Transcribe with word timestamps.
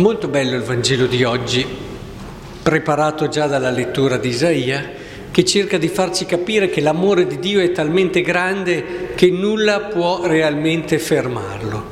Molto 0.00 0.28
bello 0.28 0.56
il 0.56 0.62
Vangelo 0.62 1.04
di 1.04 1.24
oggi, 1.24 1.62
preparato 2.62 3.28
già 3.28 3.46
dalla 3.46 3.68
lettura 3.68 4.16
di 4.16 4.30
Isaia, 4.30 4.92
che 5.30 5.44
cerca 5.44 5.76
di 5.76 5.88
farci 5.88 6.24
capire 6.24 6.70
che 6.70 6.80
l'amore 6.80 7.26
di 7.26 7.38
Dio 7.38 7.60
è 7.60 7.70
talmente 7.70 8.22
grande 8.22 9.12
che 9.14 9.28
nulla 9.28 9.80
può 9.80 10.24
realmente 10.24 10.98
fermarlo. 10.98 11.84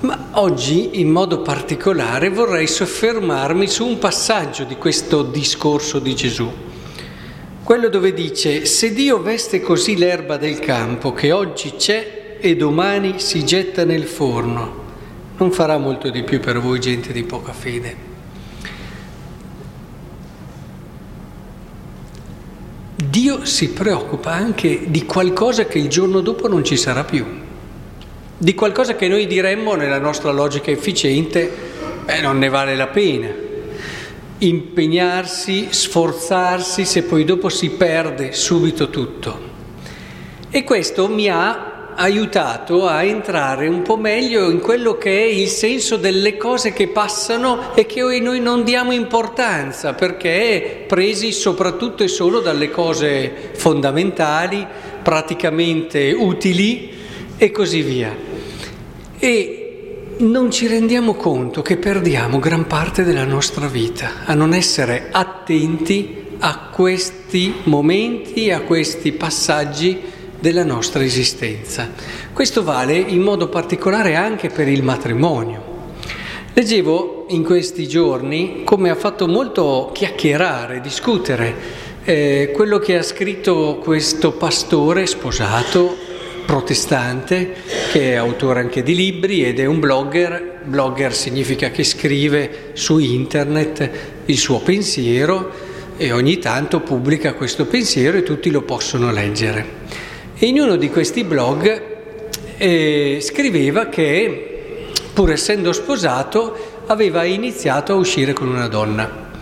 Ma 0.00 0.28
oggi 0.36 0.98
in 1.00 1.10
modo 1.10 1.42
particolare 1.42 2.30
vorrei 2.30 2.66
soffermarmi 2.66 3.66
su 3.66 3.84
un 3.86 3.98
passaggio 3.98 4.64
di 4.64 4.76
questo 4.76 5.22
discorso 5.22 5.98
di 5.98 6.14
Gesù, 6.14 6.50
quello 7.62 7.90
dove 7.90 8.14
dice 8.14 8.64
se 8.64 8.94
Dio 8.94 9.20
veste 9.20 9.60
così 9.60 9.94
l'erba 9.98 10.38
del 10.38 10.58
campo 10.58 11.12
che 11.12 11.32
oggi 11.32 11.74
c'è 11.76 12.38
e 12.40 12.56
domani 12.56 13.18
si 13.18 13.44
getta 13.44 13.84
nel 13.84 14.04
forno, 14.04 14.79
non 15.40 15.50
farà 15.52 15.78
molto 15.78 16.10
di 16.10 16.22
più 16.22 16.38
per 16.38 16.60
voi 16.60 16.78
gente 16.80 17.12
di 17.12 17.22
poca 17.22 17.52
fede. 17.52 18.08
Dio 22.94 23.46
si 23.46 23.70
preoccupa 23.70 24.32
anche 24.32 24.82
di 24.88 25.06
qualcosa 25.06 25.64
che 25.64 25.78
il 25.78 25.88
giorno 25.88 26.20
dopo 26.20 26.46
non 26.46 26.62
ci 26.62 26.76
sarà 26.76 27.04
più, 27.04 27.24
di 28.36 28.54
qualcosa 28.54 28.94
che 28.94 29.08
noi 29.08 29.26
diremmo 29.26 29.74
nella 29.74 29.98
nostra 29.98 30.30
logica 30.30 30.70
efficiente, 30.70 31.50
beh, 32.04 32.20
non 32.20 32.38
ne 32.38 32.50
vale 32.50 32.76
la 32.76 32.88
pena. 32.88 33.28
Impegnarsi, 34.38 35.68
sforzarsi 35.70 36.84
se 36.84 37.02
poi 37.04 37.24
dopo 37.24 37.48
si 37.48 37.70
perde 37.70 38.32
subito 38.32 38.90
tutto. 38.90 39.48
E 40.50 40.64
questo 40.64 41.08
mi 41.08 41.28
ha 41.28 41.69
aiutato 41.94 42.86
a 42.86 43.02
entrare 43.02 43.68
un 43.68 43.82
po' 43.82 43.96
meglio 43.96 44.50
in 44.50 44.60
quello 44.60 44.96
che 44.96 45.10
è 45.10 45.26
il 45.26 45.48
senso 45.48 45.96
delle 45.96 46.36
cose 46.36 46.72
che 46.72 46.88
passano 46.88 47.74
e 47.74 47.86
che 47.86 48.00
noi 48.20 48.40
non 48.40 48.64
diamo 48.64 48.92
importanza 48.92 49.94
perché 49.94 50.84
presi 50.86 51.32
soprattutto 51.32 52.02
e 52.02 52.08
solo 52.08 52.40
dalle 52.40 52.70
cose 52.70 53.50
fondamentali, 53.54 54.66
praticamente 55.02 56.12
utili 56.12 56.90
e 57.36 57.50
così 57.50 57.82
via. 57.82 58.14
E 59.18 59.60
non 60.18 60.50
ci 60.50 60.66
rendiamo 60.66 61.14
conto 61.14 61.62
che 61.62 61.76
perdiamo 61.76 62.38
gran 62.38 62.66
parte 62.66 63.04
della 63.04 63.24
nostra 63.24 63.66
vita 63.66 64.24
a 64.24 64.34
non 64.34 64.52
essere 64.52 65.08
attenti 65.10 66.28
a 66.40 66.68
questi 66.72 67.54
momenti, 67.64 68.50
a 68.50 68.60
questi 68.60 69.12
passaggi 69.12 70.18
della 70.40 70.64
nostra 70.64 71.04
esistenza. 71.04 71.88
Questo 72.32 72.64
vale 72.64 72.96
in 72.96 73.20
modo 73.20 73.48
particolare 73.48 74.16
anche 74.16 74.48
per 74.48 74.68
il 74.68 74.82
matrimonio. 74.82 75.68
Leggevo 76.52 77.26
in 77.28 77.44
questi 77.44 77.86
giorni 77.86 78.62
come 78.64 78.90
ha 78.90 78.96
fatto 78.96 79.28
molto 79.28 79.90
chiacchierare, 79.94 80.80
discutere 80.80 81.54
eh, 82.02 82.50
quello 82.52 82.78
che 82.78 82.98
ha 82.98 83.02
scritto 83.02 83.78
questo 83.80 84.32
pastore 84.32 85.06
sposato 85.06 85.96
protestante 86.44 87.54
che 87.92 88.12
è 88.12 88.14
autore 88.16 88.58
anche 88.58 88.82
di 88.82 88.96
libri 88.96 89.44
ed 89.44 89.60
è 89.60 89.66
un 89.66 89.78
blogger. 89.78 90.58
Blogger 90.64 91.14
significa 91.14 91.70
che 91.70 91.84
scrive 91.84 92.70
su 92.72 92.98
internet 92.98 93.90
il 94.24 94.36
suo 94.36 94.58
pensiero 94.58 95.52
e 95.96 96.10
ogni 96.10 96.38
tanto 96.38 96.80
pubblica 96.80 97.34
questo 97.34 97.66
pensiero 97.66 98.16
e 98.16 98.24
tutti 98.24 98.50
lo 98.50 98.62
possono 98.62 99.12
leggere. 99.12 100.09
E 100.42 100.46
in 100.46 100.58
uno 100.58 100.76
di 100.76 100.88
questi 100.88 101.22
blog 101.22 101.82
eh, 102.56 103.18
scriveva 103.20 103.88
che, 103.88 104.86
pur 105.12 105.32
essendo 105.32 105.70
sposato, 105.70 106.82
aveva 106.86 107.24
iniziato 107.24 107.92
a 107.92 107.96
uscire 107.96 108.32
con 108.32 108.48
una 108.48 108.66
donna. 108.66 109.32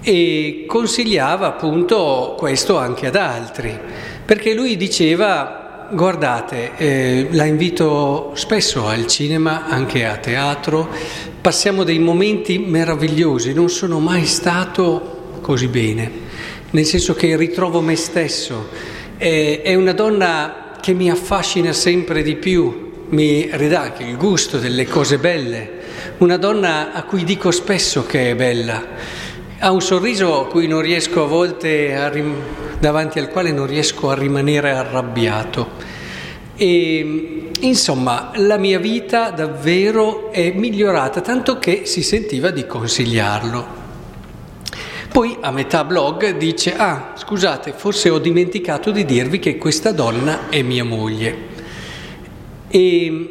E 0.00 0.62
consigliava 0.68 1.48
appunto 1.48 2.36
questo 2.38 2.78
anche 2.78 3.08
ad 3.08 3.16
altri, 3.16 3.76
perché 4.24 4.54
lui 4.54 4.76
diceva, 4.76 5.88
guardate, 5.90 6.70
eh, 6.76 7.26
la 7.32 7.44
invito 7.44 8.30
spesso 8.34 8.86
al 8.86 9.08
cinema, 9.08 9.66
anche 9.66 10.06
a 10.06 10.18
teatro, 10.18 10.88
passiamo 11.40 11.82
dei 11.82 11.98
momenti 11.98 12.58
meravigliosi, 12.58 13.52
non 13.52 13.68
sono 13.70 13.98
mai 13.98 14.24
stato 14.24 15.40
così 15.40 15.66
bene, 15.66 16.08
nel 16.70 16.84
senso 16.84 17.14
che 17.14 17.36
ritrovo 17.36 17.80
me 17.80 17.96
stesso 17.96 18.97
è 19.62 19.74
una 19.74 19.92
donna 19.92 20.76
che 20.80 20.92
mi 20.92 21.10
affascina 21.10 21.72
sempre 21.72 22.22
di 22.22 22.36
più, 22.36 23.06
mi 23.08 23.48
ridà 23.52 23.92
il 23.98 24.16
gusto 24.16 24.58
delle 24.58 24.86
cose 24.86 25.18
belle, 25.18 25.70
una 26.18 26.36
donna 26.36 26.92
a 26.92 27.02
cui 27.02 27.24
dico 27.24 27.50
spesso 27.50 28.06
che 28.06 28.30
è 28.30 28.34
bella, 28.36 28.86
ha 29.58 29.72
un 29.72 29.80
sorriso 29.80 30.48
a 30.48 31.24
a 31.24 31.26
volte, 31.26 32.10
rim- 32.10 32.78
davanti 32.78 33.18
al 33.18 33.28
quale 33.28 33.50
non 33.50 33.66
riesco 33.66 34.08
a 34.08 34.14
rimanere 34.14 34.70
arrabbiato. 34.70 35.70
E 36.54 37.50
insomma, 37.60 38.30
la 38.36 38.56
mia 38.56 38.78
vita 38.78 39.30
davvero 39.30 40.30
è 40.30 40.52
migliorata, 40.52 41.20
tanto 41.20 41.58
che 41.58 41.82
si 41.86 42.02
sentiva 42.02 42.50
di 42.50 42.66
consigliarlo. 42.66 43.77
Poi 45.10 45.38
a 45.40 45.50
metà 45.50 45.84
blog 45.84 46.36
dice, 46.36 46.76
ah 46.76 47.12
scusate, 47.16 47.72
forse 47.74 48.10
ho 48.10 48.18
dimenticato 48.18 48.90
di 48.90 49.04
dirvi 49.04 49.38
che 49.38 49.56
questa 49.56 49.90
donna 49.90 50.48
è 50.50 50.62
mia 50.62 50.84
moglie. 50.84 51.36
E, 52.68 53.28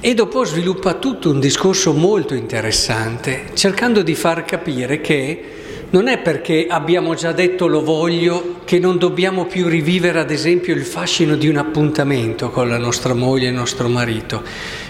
e 0.00 0.14
dopo 0.14 0.44
sviluppa 0.44 0.94
tutto 0.94 1.30
un 1.30 1.40
discorso 1.40 1.92
molto 1.92 2.34
interessante, 2.34 3.46
cercando 3.54 4.02
di 4.02 4.14
far 4.14 4.44
capire 4.44 5.00
che 5.00 5.42
non 5.90 6.06
è 6.06 6.18
perché 6.18 6.66
abbiamo 6.68 7.14
già 7.14 7.32
detto 7.32 7.66
lo 7.66 7.82
voglio 7.82 8.60
che 8.64 8.78
non 8.78 8.98
dobbiamo 8.98 9.46
più 9.46 9.68
rivivere 9.68 10.20
ad 10.20 10.30
esempio 10.30 10.74
il 10.74 10.84
fascino 10.84 11.34
di 11.34 11.48
un 11.48 11.56
appuntamento 11.56 12.50
con 12.50 12.68
la 12.68 12.78
nostra 12.78 13.14
moglie 13.14 13.46
e 13.46 13.50
il 13.50 13.54
nostro 13.54 13.88
marito, 13.88 14.42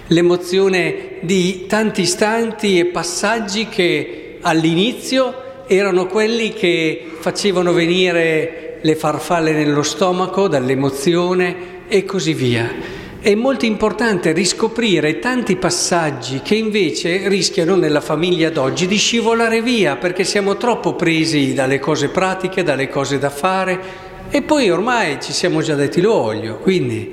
l'emozione 0.09 1.19
di 1.21 1.67
tanti 1.67 2.03
istanti 2.03 2.79
e 2.79 2.87
passaggi 2.87 3.69
che 3.69 4.39
all'inizio 4.41 5.47
erano 5.69 6.07
quelli 6.07 6.55
che 6.55 7.07
facevano 7.21 7.73
venire 7.73 8.79
le 8.81 8.97
farfalle 8.97 9.53
nello 9.53 9.83
stomaco 9.83 10.49
dall'emozione 10.49 11.87
e 11.89 12.05
così 12.05 12.33
via. 12.33 12.97
È 13.21 13.35
molto 13.35 13.67
importante 13.67 14.33
riscoprire 14.33 15.19
tanti 15.19 15.57
passaggi 15.57 16.41
che 16.41 16.55
invece 16.55 17.29
rischiano 17.29 17.77
nella 17.77 18.01
famiglia 18.01 18.49
d'oggi 18.49 18.87
di 18.87 18.97
scivolare 18.97 19.61
via 19.61 19.97
perché 19.97 20.25
siamo 20.25 20.57
troppo 20.57 20.95
presi 20.95 21.53
dalle 21.53 21.79
cose 21.79 22.09
pratiche, 22.09 22.63
dalle 22.63 22.89
cose 22.89 23.19
da 23.19 23.29
fare 23.29 24.07
e 24.31 24.41
poi 24.43 24.71
ormai 24.71 25.19
ci 25.21 25.33
siamo 25.33 25.61
già 25.61 25.75
detti 25.75 26.01
lo 26.01 26.13
voglio, 26.13 26.59
quindi 26.59 27.13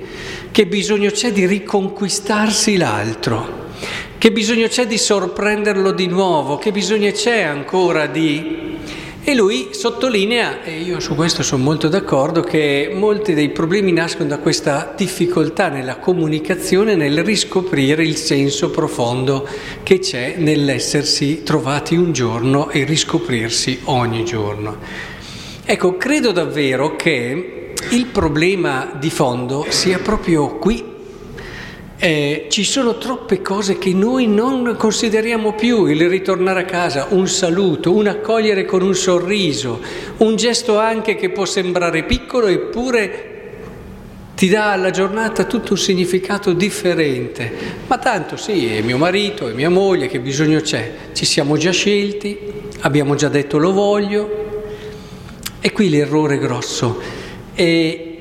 che 0.51 0.65
bisogno 0.65 1.09
c'è 1.09 1.31
di 1.31 1.45
riconquistarsi 1.45 2.77
l'altro? 2.77 3.63
Che 4.25 4.31
bisogno 4.31 4.67
c'è 4.67 4.87
di 4.87 4.97
sorprenderlo 4.97 5.91
di 5.91 6.07
nuovo? 6.07 6.57
Che 6.57 6.71
bisogno 6.71 7.11
c'è 7.11 7.41
ancora 7.41 8.07
di... 8.07 8.75
E 9.23 9.35
lui 9.35 9.67
sottolinea, 9.69 10.63
e 10.63 10.79
io 10.79 10.99
su 10.99 11.13
questo 11.13 11.43
sono 11.43 11.63
molto 11.63 11.89
d'accordo, 11.89 12.41
che 12.41 12.91
molti 12.91 13.35
dei 13.35 13.49
problemi 13.49 13.91
nascono 13.91 14.27
da 14.27 14.39
questa 14.39 14.95
difficoltà 14.97 15.69
nella 15.69 15.97
comunicazione, 15.97 16.95
nel 16.95 17.23
riscoprire 17.23 18.03
il 18.03 18.15
senso 18.15 18.71
profondo 18.71 19.47
che 19.83 19.99
c'è 19.99 20.37
nell'essersi 20.37 21.43
trovati 21.43 21.95
un 21.95 22.11
giorno 22.11 22.71
e 22.71 22.83
riscoprirsi 22.83 23.81
ogni 23.83 24.25
giorno. 24.25 24.77
Ecco, 25.63 25.97
credo 25.97 26.31
davvero 26.31 26.95
che 26.95 27.73
il 27.91 28.05
problema 28.07 28.91
di 28.99 29.11
fondo 29.11 29.67
sia 29.69 29.99
proprio 29.99 30.57
qui 30.57 30.93
eh, 31.97 32.47
ci 32.49 32.63
sono 32.63 32.97
troppe 32.97 33.41
cose 33.41 33.77
che 33.77 33.93
noi 33.93 34.27
non 34.27 34.75
consideriamo 34.77 35.53
più, 35.53 35.85
il 35.85 36.09
ritornare 36.09 36.61
a 36.61 36.65
casa, 36.65 37.07
un 37.11 37.27
saluto, 37.27 37.93
un 37.93 38.07
accogliere 38.07 38.65
con 38.65 38.81
un 38.81 38.93
sorriso, 38.93 39.79
un 40.17 40.35
gesto 40.35 40.77
anche 40.77 41.15
che 41.15 41.29
può 41.29 41.45
sembrare 41.45 42.03
piccolo 42.03 42.47
eppure 42.47 43.31
ti 44.35 44.49
dà 44.49 44.73
alla 44.73 44.91
giornata 44.91 45.45
tutto 45.45 45.71
un 45.71 45.77
significato 45.77 46.51
differente. 46.51 47.51
Ma 47.87 47.97
tanto 47.97 48.35
sì, 48.35 48.67
è 48.67 48.81
mio 48.81 48.97
marito, 48.97 49.47
è 49.47 49.53
mia 49.53 49.69
moglie, 49.69 50.07
che 50.07 50.19
bisogno 50.19 50.59
c'è? 50.59 50.91
Ci 51.13 51.25
siamo 51.25 51.55
già 51.55 51.71
scelti, 51.71 52.37
abbiamo 52.81 53.15
già 53.15 53.29
detto 53.29 53.57
lo 53.57 53.71
voglio. 53.71 54.43
E 55.61 55.71
qui 55.71 55.89
l'errore 55.89 56.37
grosso. 56.37 56.99
E 57.55 58.14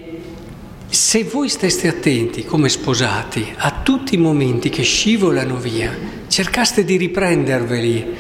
se 0.94 1.25
voi 1.25 1.49
steste 1.49 1.88
attenti 1.88 2.44
come 2.44 2.69
sposati 2.69 3.52
a 3.56 3.81
tutti 3.82 4.14
i 4.14 4.19
momenti 4.19 4.70
che 4.70 4.85
scivolano 4.85 5.56
via, 5.56 5.93
cercaste 6.29 6.85
di 6.85 6.96
riprenderveli 6.96 8.14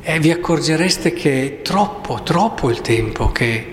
e 0.00 0.18
vi 0.18 0.30
accorgereste 0.30 1.12
che 1.12 1.42
è 1.42 1.62
troppo, 1.62 2.22
troppo 2.22 2.70
il 2.70 2.80
tempo 2.80 3.30
che 3.32 3.66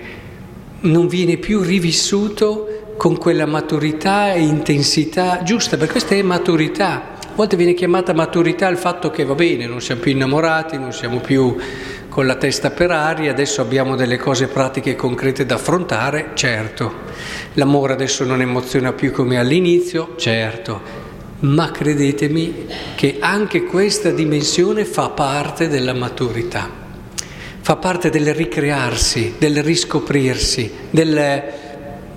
non 0.80 1.06
viene 1.06 1.38
più 1.38 1.62
rivissuto 1.62 2.92
con 2.98 3.16
quella 3.16 3.46
maturità 3.46 4.34
e 4.34 4.42
intensità 4.42 5.42
giusta, 5.42 5.78
perché 5.78 5.92
questa 5.92 6.14
è 6.14 6.20
maturità. 6.20 7.16
volte 7.34 7.56
viene 7.56 7.72
chiamata 7.72 8.12
maturità 8.12 8.68
il 8.68 8.76
fatto 8.76 9.10
che 9.10 9.24
va 9.24 9.34
bene, 9.34 9.66
non 9.66 9.80
siamo 9.80 10.02
più 10.02 10.12
innamorati, 10.12 10.76
non 10.76 10.92
siamo 10.92 11.20
più 11.20 11.56
con 12.14 12.26
la 12.28 12.36
testa 12.36 12.70
per 12.70 12.92
aria, 12.92 13.32
adesso 13.32 13.60
abbiamo 13.60 13.96
delle 13.96 14.18
cose 14.18 14.46
pratiche 14.46 14.90
e 14.90 14.94
concrete 14.94 15.44
da 15.44 15.56
affrontare, 15.56 16.30
certo. 16.34 16.92
L'amore 17.54 17.94
adesso 17.94 18.22
non 18.22 18.40
emoziona 18.40 18.92
più 18.92 19.10
come 19.10 19.36
all'inizio, 19.36 20.14
certo. 20.16 20.80
Ma 21.40 21.72
credetemi 21.72 22.66
che 22.94 23.16
anche 23.18 23.64
questa 23.64 24.12
dimensione 24.12 24.84
fa 24.84 25.08
parte 25.08 25.66
della 25.66 25.92
maturità, 25.92 26.70
fa 27.60 27.74
parte 27.74 28.10
del 28.10 28.32
ricrearsi, 28.32 29.34
del 29.36 29.60
riscoprirsi, 29.64 30.70
del, 30.90 31.42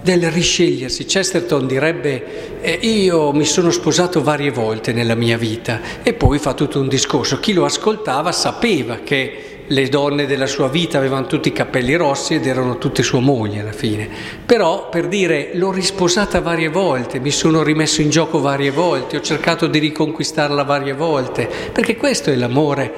del 0.03 0.29
riscegliersi. 0.29 1.05
Chesterton 1.05 1.65
direbbe 1.65 2.61
eh, 2.61 2.77
io 2.83 3.31
mi 3.31 3.45
sono 3.45 3.71
sposato 3.71 4.21
varie 4.21 4.51
volte 4.51 4.93
nella 4.93 5.15
mia 5.15 5.39
vita 5.39 5.79
e 6.03 6.13
poi 6.13 6.37
fa 6.37 6.53
tutto 6.53 6.79
un 6.79 6.87
discorso. 6.87 7.39
Chi 7.39 7.53
lo 7.53 7.65
ascoltava 7.65 8.31
sapeva 8.31 8.99
che 9.03 9.56
le 9.69 9.89
donne 9.89 10.25
della 10.25 10.45
sua 10.45 10.69
vita 10.69 10.97
avevano 10.97 11.25
tutti 11.25 11.49
i 11.49 11.53
capelli 11.53 11.95
rossi 11.95 12.35
ed 12.35 12.45
erano 12.45 12.77
tutte 12.77 13.03
sua 13.03 13.19
moglie 13.19 13.59
alla 13.59 13.71
fine. 13.71 14.07
Però 14.45 14.87
per 14.89 15.07
dire 15.07 15.51
l'ho 15.53 15.71
risposata 15.71 16.41
varie 16.41 16.69
volte, 16.69 17.19
mi 17.19 17.31
sono 17.31 17.63
rimesso 17.63 18.01
in 18.01 18.09
gioco 18.09 18.39
varie 18.39 18.71
volte, 18.71 19.17
ho 19.17 19.21
cercato 19.21 19.67
di 19.67 19.79
riconquistarla 19.79 20.63
varie 20.63 20.93
volte, 20.93 21.49
perché 21.71 21.95
questo 21.95 22.29
è 22.29 22.35
l'amore 22.35 22.93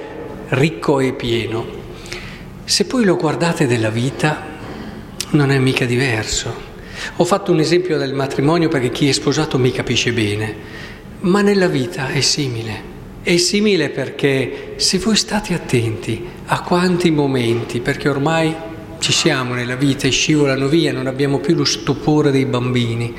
ricco 0.49 0.99
e 0.99 1.13
pieno. 1.13 1.65
Se 2.65 2.85
poi 2.85 3.03
lo 3.03 3.15
guardate 3.15 3.65
della 3.65 3.89
vita, 3.89 4.45
non 5.31 5.51
è 5.51 5.57
mica 5.57 5.85
diverso. 5.85 6.67
Ho 7.17 7.25
fatto 7.25 7.51
un 7.51 7.59
esempio 7.59 7.97
del 7.97 8.13
matrimonio 8.13 8.67
perché 8.67 8.89
chi 8.89 9.09
è 9.09 9.11
sposato 9.11 9.57
mi 9.57 9.71
capisce 9.71 10.11
bene, 10.11 10.55
ma 11.21 11.41
nella 11.41 11.67
vita 11.67 12.09
è 12.09 12.21
simile. 12.21 12.88
È 13.21 13.35
simile 13.35 13.89
perché 13.89 14.73
se 14.77 14.97
voi 14.97 15.17
state 15.17 15.53
attenti 15.53 16.25
a 16.45 16.61
quanti 16.61 17.11
momenti, 17.11 17.81
perché 17.81 18.07
ormai 18.07 18.55
ci 18.99 19.11
siamo 19.11 19.53
nella 19.53 19.75
vita 19.75 20.07
e 20.07 20.09
scivolano 20.09 20.69
via, 20.69 20.93
non 20.93 21.05
abbiamo 21.05 21.39
più 21.39 21.53
lo 21.53 21.65
stupore 21.65 22.31
dei 22.31 22.45
bambini, 22.45 23.13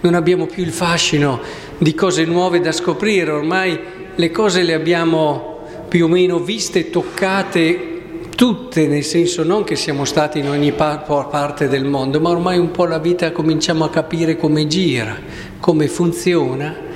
non 0.00 0.14
abbiamo 0.14 0.46
più 0.46 0.64
il 0.64 0.72
fascino 0.72 1.40
di 1.78 1.94
cose 1.94 2.24
nuove 2.24 2.60
da 2.60 2.72
scoprire, 2.72 3.30
ormai 3.30 3.78
le 4.12 4.30
cose 4.32 4.64
le 4.64 4.74
abbiamo 4.74 5.60
più 5.88 6.06
o 6.06 6.08
meno 6.08 6.40
viste, 6.40 6.90
toccate 6.90 7.92
tutte, 8.34 8.88
nel 8.88 9.04
senso 9.04 9.44
non 9.44 9.62
che 9.62 9.76
siamo 9.76 10.04
stati 10.04 10.40
in 10.40 10.48
ogni 10.48 10.72
parte 10.72 11.68
del 11.68 11.84
mondo, 11.84 12.20
ma 12.20 12.30
ormai 12.30 12.58
un 12.58 12.72
po' 12.72 12.86
la 12.86 12.98
vita 12.98 13.30
cominciamo 13.30 13.84
a 13.84 13.90
capire 13.90 14.36
come 14.36 14.66
gira, 14.66 15.16
come 15.60 15.86
funziona 15.86 16.92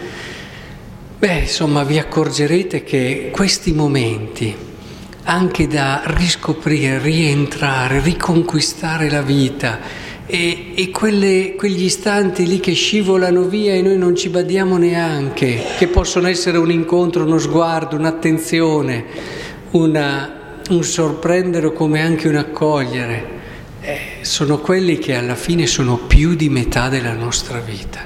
Beh, 1.19 1.39
insomma, 1.39 1.83
vi 1.83 1.99
accorgerete 1.99 2.85
che 2.85 3.31
questi 3.33 3.73
momenti, 3.73 4.55
anche 5.25 5.67
da 5.67 6.03
riscoprire, 6.05 7.01
rientrare, 7.01 8.01
riconquistare 8.01 9.11
la 9.11 9.23
vita, 9.23 9.81
e, 10.27 10.75
e 10.77 10.91
quelle, 10.93 11.57
quegli 11.57 11.83
istanti 11.83 12.47
lì 12.47 12.61
che 12.61 12.73
scivolano 12.73 13.43
via 13.43 13.75
e 13.75 13.83
noi 13.83 13.99
non 13.99 14.15
ci 14.15 14.29
badiamo 14.29 14.77
neanche, 14.77 15.61
che 15.77 15.89
possono 15.89 16.29
essere 16.29 16.57
un 16.57 16.71
incontro, 16.71 17.25
uno 17.25 17.39
sguardo, 17.39 17.97
un'attenzione, 17.97 19.05
una, 19.73 20.61
un 20.69 20.85
sorprendere 20.85 21.73
come 21.73 22.01
anche 22.01 22.29
un 22.29 22.37
accogliere, 22.37 23.29
eh, 23.81 23.99
sono 24.21 24.61
quelli 24.61 24.99
che 24.99 25.17
alla 25.17 25.35
fine 25.35 25.67
sono 25.67 25.97
più 25.97 26.37
di 26.37 26.49
metà 26.49 26.89
della 26.89 27.15
nostra 27.15 27.59
vita, 27.59 28.05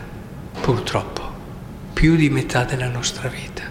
purtroppo 0.62 1.21
più 2.02 2.16
di 2.16 2.30
metà 2.30 2.64
della 2.64 2.88
nostra 2.88 3.28
vita. 3.28 3.62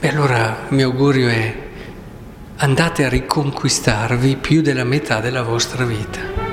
Beh, 0.00 0.08
allora 0.08 0.64
il 0.70 0.74
mio 0.74 0.86
augurio 0.86 1.28
è 1.28 1.54
andate 2.56 3.04
a 3.04 3.10
riconquistarvi 3.10 4.36
più 4.36 4.62
della 4.62 4.84
metà 4.84 5.20
della 5.20 5.42
vostra 5.42 5.84
vita. 5.84 6.47